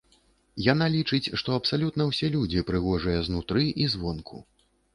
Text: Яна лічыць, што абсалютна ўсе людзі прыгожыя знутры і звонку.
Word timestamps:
Яна 0.71 0.87
лічыць, 0.95 1.31
што 1.41 1.49
абсалютна 1.59 2.09
ўсе 2.09 2.31
людзі 2.37 2.65
прыгожыя 2.73 3.23
знутры 3.31 3.69
і 3.87 3.91
звонку. 3.97 4.45